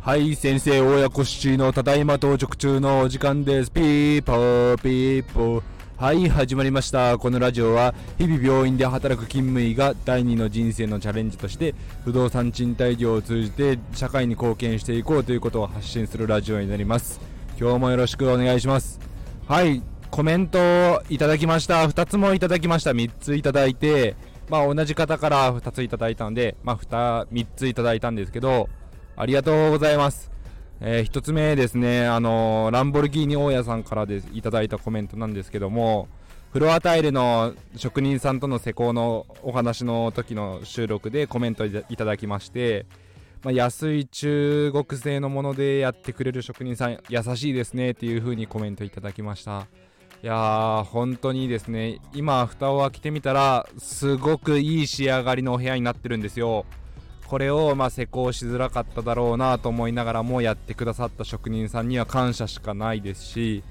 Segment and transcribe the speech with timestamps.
[0.00, 3.72] はい先生親子シチのただいま到着中のお時間です。
[3.72, 5.62] ピーポーピーポー。
[5.96, 7.18] はい始まりました。
[7.18, 11.74] このラジオは日々病院で働く勤務医が第二の人生のチャレンジとして
[12.04, 17.20] 不動産賃貸業を通じて社会に貢献していこうということを発信するラジオになります。
[17.58, 19.00] 今日もよろしくお願いします。
[19.48, 19.82] はい。
[20.12, 21.88] コメントをいただきました。
[21.88, 22.90] 2つもいただきました。
[22.90, 24.14] 3ついただいて
[24.50, 28.68] まあ同じ方から2ついただいたのでまあ 2, 3ついただいたんですけど
[29.16, 30.30] ありがとうございます。
[30.82, 36.08] えー、1つ目ですね、あのー、ランボルギーニ大家さんからでいただいたコメントなんですけども、
[36.52, 42.84] フロアタイルの職人さんとの施工のお話の時の収録でコメントいただきまして、
[43.42, 49.66] まあ、安い中国製のものでやってくれる職人さん優しいですねっていう風にコメントいただきました。
[50.22, 51.98] いやー本当にですね。
[52.14, 56.64] 今蓋を開けてみたらすごくいい仕上がりのお部屋になってるんですよ。
[57.26, 63.64] これをまあ施工しづらかっただろうなと思いながらもやってくださった職人さんには感謝しかないですし、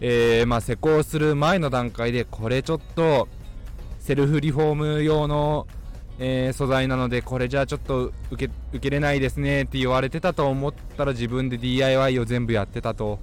[0.00, 3.26] えー、まあ施工する前の段階でこれちょっと
[3.98, 5.66] セルフリフォーム用の、
[6.20, 13.18] えー、素材なのでこれじゃあちょっと受け受けれないですねって言われてたと思ったら自分で DIY を全部やってたと。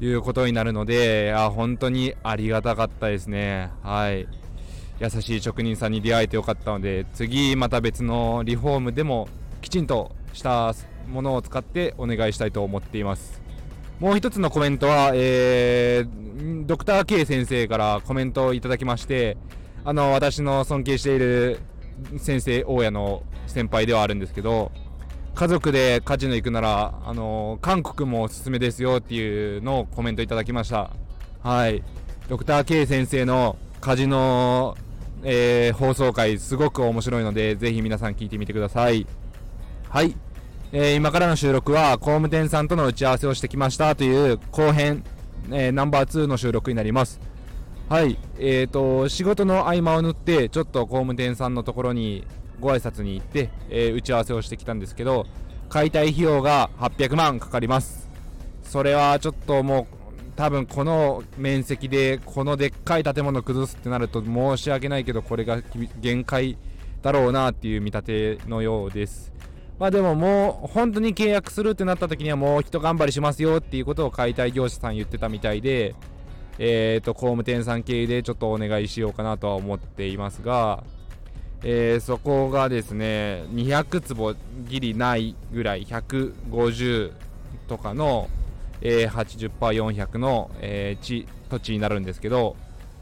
[0.00, 4.28] いうことになるのであ本当にありがたかったですねはい。
[4.98, 9.28] 優しい職人さんに出会えてよかったので次また別のリフォームでも
[9.60, 10.74] きちんとした
[11.08, 13.42] ものを使ってお願いしたいと思っています
[14.00, 19.36] もう一つのコメントは、えー、ドクター K 先生からコメントをいただきまして
[19.84, 21.60] あの私の尊敬している
[22.18, 24.72] 先生大家の先輩ではあるんですけど
[25.36, 30.90] 家族でカジノ行くならあの韓国もおすすめですよっていうのをコメントいただきました。
[31.42, 31.82] はい。
[32.30, 34.78] ドクター K 先生のカジノ
[35.22, 39.06] えー、放送回すごく面白いのでぜひ皆さん聞いてみてください。
[39.90, 40.16] はい、
[40.72, 45.04] えー、今からの収録は工務店さんとの打ち合わせをしてきましたという後編、
[45.50, 47.20] えー、ナンバー2の収録になります。
[47.90, 48.18] はい。
[48.38, 52.24] えーと仕事の合間を縫ってちょっと工務店さんのところに
[52.60, 55.26] ご挨拶に行って、え打ち合わせをしてきたんですけど
[55.68, 58.08] 解体費用が800万かかります。
[58.62, 59.96] それはちょっともう
[60.36, 65.62] 多分この面積でこのでっかい建物崩すってなると申し訳ないけどこれが
[66.00, 66.58] 限界
[67.02, 69.32] だろうなっていう見立てのようです。
[69.78, 75.94] まあでももう本当に契約するってなった時にはもう一頑張りしますよっていうことを解体業者さん言ってたみたいで
[76.58, 80.82] えっ、ー、と工務店さん経由でちょっとお願いしようかなとは思っていますが
[81.62, 84.34] えー、そこがですね200坪
[84.68, 87.12] ギリないぐらい150
[87.68, 88.28] とかの
[88.80, 92.56] えー、80%、400の、えー、地土地になるんですけど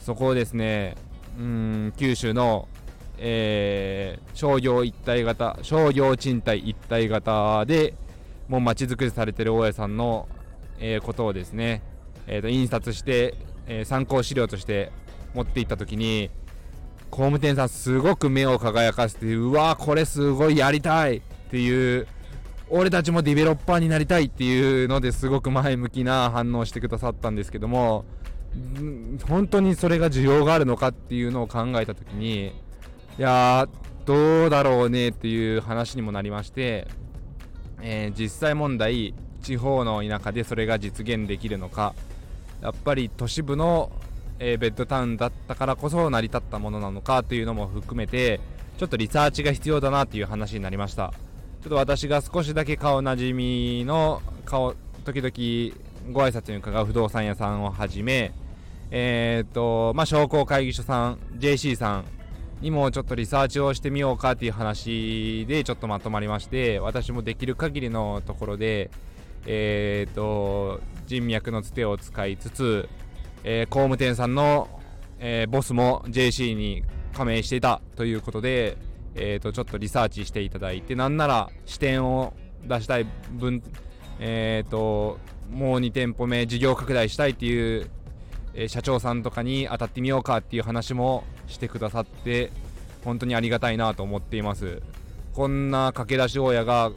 [0.00, 0.94] そこをですね
[1.38, 2.68] うん九州の、
[3.18, 7.94] えー、商業一体型商業賃貸一体型で
[8.48, 10.28] もうまちづくりされてる大家さんの、
[10.78, 11.82] えー、ことをですね、
[12.26, 13.34] えーと、印刷して、
[13.66, 14.92] えー、参考資料として
[15.34, 16.30] 持っていった時に
[17.10, 22.06] 工務店さんすごく目を輝かせてうわこれすごいやりたいっていう
[22.68, 28.04] 俺たちもディベロッパーになりたいっていうのですごく前向きな反応してくださったんですけども
[29.28, 32.48] 本当にそれが需要があるのかっていうのを考えた時に
[33.18, 33.68] いや
[34.04, 36.88] どうだろうねっていう話にもなりまして、
[37.82, 41.94] えー、実際問題地方の田舎でそれが実現できるのか
[42.62, 43.92] やっぱり都市部の、
[44.38, 48.40] え、ベッドタウンだったからこそ成り立ったものなのかというのも含めて
[48.78, 51.12] ちょっとリサーチが必要だなっていう話になりました。
[51.62, 58.32] ちょっと私が少しだけ顔なじみの顔時々ご挨拶に伺う不動産屋さんをはじめ
[58.92, 62.04] えっ、とまあ商工会議所さん JC さん
[62.60, 68.90] にもちょっとリサーチをしてみようかっていう話でちょっとまとまりまして私もできる限りのところで
[69.46, 72.88] えっ、と人脈のつてを使いつつ、
[73.46, 74.68] え、工務店さんの、
[75.18, 76.82] え、ボスも JC に
[77.14, 78.76] 加盟していたということで
[79.18, 82.34] えー、とちょっとリサーチしていただいてなんなら視点を
[82.64, 83.62] 出したい分、
[84.20, 85.18] えー、と
[85.50, 87.90] もう2店舗目事業拡大したいっていう、
[88.54, 92.50] え、社長さんとかに当たってみようかっていう話もしてくださって
[93.04, 94.82] 本当にありがたいなと思っています。
[95.32, 96.90] こんな駆け出し親が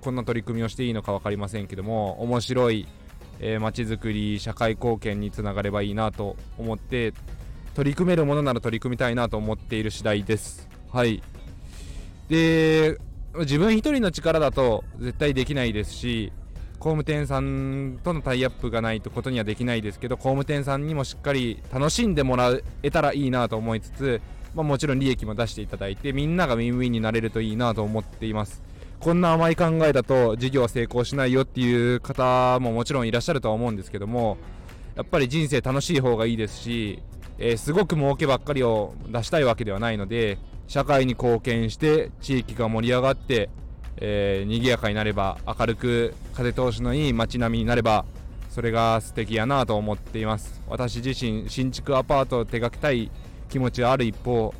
[0.00, 2.88] こんな取り組みをしていいのか分かりませんけども面白い
[3.42, 7.12] えー、街づくり社会貢献につながればいいなと思って
[7.74, 10.68] 取り組めるものなら取り組みたいなと思っている次第です。
[10.90, 11.22] はい。
[12.28, 12.98] で
[13.34, 16.32] 自分一人の力だと絶対できないですし
[16.78, 22.52] 工務店さんとのタイアップがないとことにはできないですけど工務店さんにもしっかり楽しんでもら
[22.82, 24.20] えたらいいなと思いつつ
[24.54, 28.62] まあ、もちろん利益も出していただいてみんながウィンウィンになれるといいなと思っています。
[29.02, 34.36] こんな甘い考えだと事業は成功しないよっていう方ももちろんいらっしゃるとは思うんですけども
[34.94, 37.02] やっぱり人生楽しい方がいいですし、
[37.36, 40.38] えー、すごく儲けばっかりを出したいわけではないので
[40.68, 43.50] 社会に貢献して地域が盛り上がって、
[43.96, 48.04] えー、賑やかになれば明るく風通しのいい街並みになれば
[48.50, 50.62] それが素敵やなと思っています。
[50.68, 53.10] 私自身新築アパートを手掛けたい
[53.48, 54.54] 気持ちがある一方、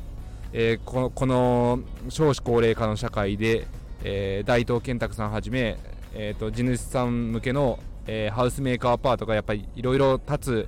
[0.51, 1.79] えー、ここの
[2.09, 3.67] 少子高齢化の社会で、
[4.03, 5.77] えー、大東建託さんはじめ、
[6.13, 10.67] えーと、地主さん向けの、えー、ハウスメーカーアパートがやっぱりいろいろ立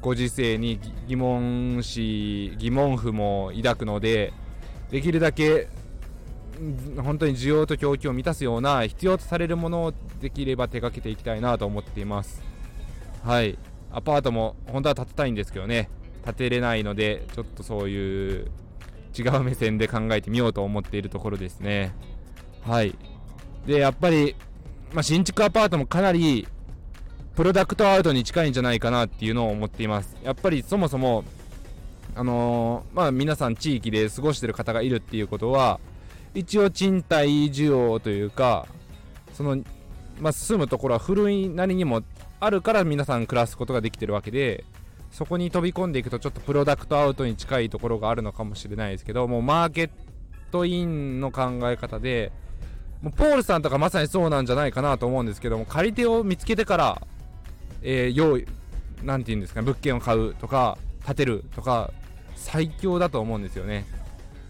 [0.00, 0.78] ご時世に
[1.08, 4.34] 疑問視疑問符も抱くので
[4.90, 5.68] できるだけ
[7.02, 12.42] 本当に需要と供給を満たすような必要とされるものをできれば手掛けていきたいなと思っています。
[13.24, 13.58] はい。
[13.90, 15.88] アパートも本当は建てたいんですけどね。
[16.24, 18.50] 建てれないのでちょっとそういう
[19.16, 21.94] 違う目線で考えてみようと思っているところですね。
[22.66, 22.94] はい。
[23.66, 24.34] でやっぱり、
[24.92, 26.46] まあ、新築アパートもかなり
[27.34, 30.16] プロダクトアウトに近いんじゃないかなっていうのを思っています。
[30.22, 31.24] やっぱりそもそも
[32.14, 35.80] あのー、まあ皆さん地域で過ごしてる方がいるっていうことは
[36.34, 38.66] 一応賃貸需要というか
[39.32, 39.62] その、
[40.20, 42.02] まあ、住むところは古いなりにも
[42.40, 44.64] あるから皆さん暮らすことができてるわけで
[45.10, 49.90] そこに飛び込んでいくとちょっとプロダクトアウトに近いところがあるのかもしれないですけどもうマーケッ
[50.50, 52.32] トインの考え方で
[53.04, 57.02] もうポールさんとかまさにそうなんじゃないかなと思うんですけども借り手を見つけてから、
[57.82, 58.46] えー、用意
[59.02, 61.92] 何て言うんですかね物件を買うとか建てるとか
[62.34, 63.84] 最強だと思うんですよね。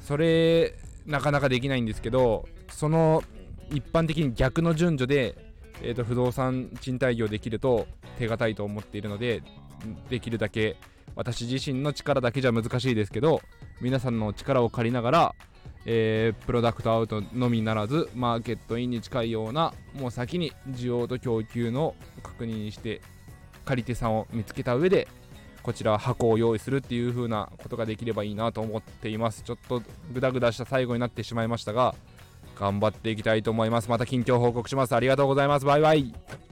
[0.00, 0.74] それ
[1.04, 3.24] なかなかできないんですけどその
[3.70, 5.44] 一般的に逆の順序で
[5.82, 7.86] えーと、不動産賃貸業できると
[8.18, 9.42] 手堅いと思っているので
[10.08, 10.76] できるだけ
[11.16, 13.40] 私自身の力だけじゃ難しいですけど
[13.80, 15.34] 皆さんの力を借りながら、
[15.86, 23.02] えー、プロダクトアウトのみならずマーケットインに近いようなもう先に需要と供給の確認して
[23.64, 25.08] 借り手さんを見つけた上で
[25.62, 29.42] こちら箱を用意するっていう風なことができればいいなと思っています。
[29.42, 29.82] ちょっと
[30.12, 31.94] グダグダした最後になってしまいましたが
[32.58, 33.88] 頑張っていきたいと思います。
[33.88, 34.94] また近況報告します。
[34.94, 35.64] ありがとうございます。
[35.64, 36.43] バイバイ。